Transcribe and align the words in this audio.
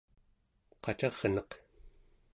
qacarneq 0.83 1.51